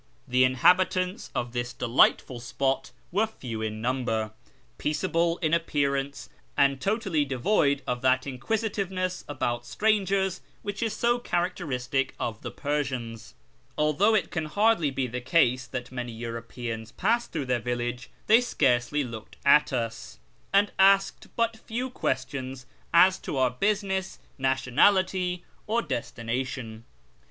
The 0.27 0.43
inhabitants 0.43 1.29
of 1.35 1.51
26 1.51 1.53
A 1.53 1.53
YEAR 1.53 1.53
AAWNGST 1.53 1.77
THE 1.77 1.85
PERSIANS 1.85 2.17
this 2.17 2.21
deli<:;litful 2.23 2.41
spot 2.41 2.91
were 3.11 3.27
few 3.27 3.61
in 3.61 3.81
numlier, 3.83 4.31
peacealilc 4.79 5.43
in 5.43 5.51
appeav 5.51 5.99
ance, 5.99 6.29
and 6.57 6.81
totally 6.81 7.23
devoid 7.23 7.83
of 7.85 8.01
that 8.01 8.25
inquisitiveness 8.25 9.23
about 9.27 9.67
strangers 9.67 10.41
which 10.63 10.81
is 10.81 10.93
so 10.93 11.19
characteristic 11.19 12.15
of 12.19 12.41
the 12.41 12.51
Tcrsians. 12.51 13.33
Although 13.77 14.15
it 14.15 14.31
can 14.31 14.45
hardly 14.45 14.89
be 14.89 15.05
the 15.05 15.21
case 15.21 15.67
that 15.67 15.91
many 15.91 16.13
Europeans 16.13 16.91
pass 16.91 17.27
through 17.27 17.45
their 17.45 17.59
village, 17.59 18.09
they 18.25 18.41
scarcely 18.41 19.03
looked 19.03 19.37
at 19.45 19.71
us, 19.71 20.17
and 20.51 20.71
asked 20.79 21.27
Ijut 21.37 21.57
few 21.59 21.91
questions 21.91 22.65
as 22.91 23.19
to 23.19 23.37
our 23.37 23.51
business, 23.51 24.17
nationality, 24.39 25.45
or 25.67 25.83
destination. 25.83 26.85